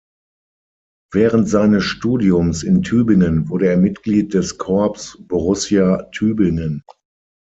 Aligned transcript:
Während 1.13 1.47
seines 1.47 1.83
Studiums 1.83 2.63
in 2.63 2.81
Tübingen 2.81 3.49
wurde 3.49 3.67
er 3.69 3.77
Mitglied 3.77 4.33
des 4.33 4.57
Corps 4.57 4.97
Borussia 5.27 6.09
Tübingen. 6.11 6.81